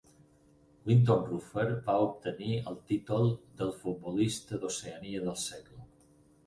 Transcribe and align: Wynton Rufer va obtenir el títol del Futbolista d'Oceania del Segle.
Wynton 0.89 1.19
Rufer 1.27 1.65
va 1.91 1.97
obtenir 2.07 2.57
el 2.73 2.81
títol 2.93 3.31
del 3.61 3.77
Futbolista 3.83 4.61
d'Oceania 4.65 5.27
del 5.29 5.39
Segle. 5.49 5.89